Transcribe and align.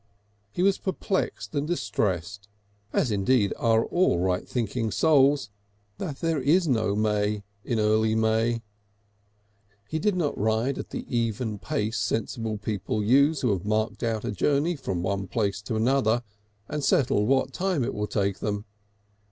He 0.51 0.63
was 0.63 0.79
perplexed 0.79 1.53
and 1.53 1.67
distressed, 1.67 2.47
as 2.91 3.11
indeed 3.11 3.53
are 3.55 3.85
all 3.85 4.17
right 4.17 4.49
thinking 4.49 4.89
souls, 4.89 5.51
that 5.99 6.21
there 6.21 6.41
is 6.41 6.67
no 6.67 6.95
may 6.95 7.43
in 7.63 7.77
early 7.79 8.15
May. 8.15 8.63
He 9.87 9.99
did 9.99 10.15
not 10.15 10.35
ride 10.35 10.79
at 10.79 10.89
the 10.89 11.05
even 11.07 11.59
pace 11.59 11.99
sensible 11.99 12.57
people 12.57 13.03
use 13.03 13.41
who 13.41 13.51
have 13.51 13.63
marked 13.63 14.01
out 14.01 14.25
a 14.25 14.31
journey 14.31 14.75
from 14.75 15.03
one 15.03 15.27
place 15.27 15.61
to 15.61 15.75
another, 15.75 16.23
and 16.67 16.83
settled 16.83 17.27
what 17.27 17.53
time 17.53 17.83
it 17.83 17.93
will 17.93 18.07
take 18.07 18.39
them. 18.39 18.65